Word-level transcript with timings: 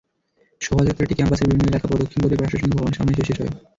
শোভাযাত্রাটি 0.61 1.13
ক্যাম্পাসের 1.15 1.47
বিভিন্ন 1.47 1.69
এলাকা 1.69 1.89
প্রদক্ষিণ 1.89 2.19
করে 2.21 2.39
প্রশাসনিক 2.39 2.71
ভবনের 2.73 2.97
সামনে 2.97 3.11
এসে 3.13 3.27
শেষ 3.29 3.37
হয়। 3.41 3.51